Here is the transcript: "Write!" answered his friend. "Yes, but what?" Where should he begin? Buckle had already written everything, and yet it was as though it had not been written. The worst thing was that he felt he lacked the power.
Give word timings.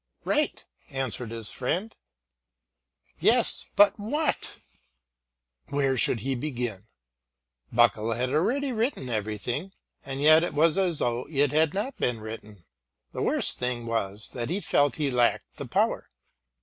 "Write!" 0.25 0.65
answered 0.89 1.29
his 1.29 1.51
friend. 1.51 1.95
"Yes, 3.19 3.67
but 3.75 3.99
what?" 3.99 4.57
Where 5.69 5.95
should 5.95 6.21
he 6.21 6.33
begin? 6.33 6.87
Buckle 7.71 8.13
had 8.13 8.31
already 8.31 8.71
written 8.73 9.09
everything, 9.09 9.73
and 10.03 10.19
yet 10.19 10.43
it 10.43 10.55
was 10.55 10.75
as 10.75 10.97
though 10.97 11.27
it 11.29 11.51
had 11.51 11.75
not 11.75 11.97
been 11.97 12.19
written. 12.19 12.65
The 13.11 13.21
worst 13.21 13.59
thing 13.59 13.85
was 13.85 14.29
that 14.29 14.49
he 14.49 14.59
felt 14.59 14.95
he 14.95 15.11
lacked 15.11 15.57
the 15.57 15.67
power. 15.67 16.09